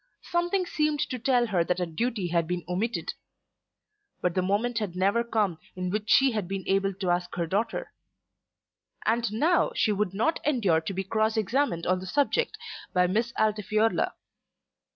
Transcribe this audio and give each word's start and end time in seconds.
Something 0.23 0.65
seemed 0.65 0.99
to 1.11 1.19
tell 1.19 1.45
her 1.45 1.63
that 1.63 1.79
a 1.79 1.85
duty 1.85 2.29
had 2.29 2.47
been 2.47 2.65
omitted. 2.67 3.13
But 4.19 4.33
the 4.33 4.41
moment 4.41 4.79
had 4.79 4.95
never 4.95 5.23
come 5.23 5.59
in 5.75 5.91
which 5.91 6.09
she 6.09 6.31
had 6.31 6.47
been 6.47 6.63
able 6.65 6.91
to 6.95 7.11
ask 7.11 7.35
her 7.35 7.45
daughter. 7.45 7.93
And 9.05 9.31
now 9.31 9.73
she 9.75 9.91
would 9.91 10.15
not 10.15 10.39
endure 10.43 10.81
to 10.81 10.93
be 10.95 11.03
cross 11.03 11.37
examined 11.37 11.85
on 11.85 11.99
the 11.99 12.07
subject 12.07 12.57
by 12.95 13.05
Miss 13.05 13.31
Altifiorla. 13.37 14.13